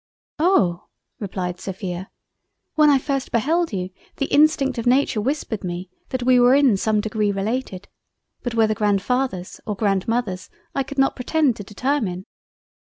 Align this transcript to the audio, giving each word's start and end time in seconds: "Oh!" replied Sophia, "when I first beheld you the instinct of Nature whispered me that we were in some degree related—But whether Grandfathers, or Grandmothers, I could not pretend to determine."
"Oh!" 0.39 0.87
replied 1.19 1.59
Sophia, 1.59 2.09
"when 2.73 2.89
I 2.89 2.97
first 2.97 3.31
beheld 3.31 3.71
you 3.71 3.91
the 4.15 4.25
instinct 4.33 4.79
of 4.79 4.87
Nature 4.87 5.21
whispered 5.21 5.63
me 5.63 5.91
that 6.09 6.23
we 6.23 6.39
were 6.39 6.55
in 6.55 6.75
some 6.75 7.01
degree 7.01 7.31
related—But 7.31 8.55
whether 8.55 8.73
Grandfathers, 8.73 9.61
or 9.67 9.75
Grandmothers, 9.75 10.49
I 10.73 10.81
could 10.81 10.97
not 10.97 11.15
pretend 11.15 11.55
to 11.57 11.63
determine." 11.63 12.25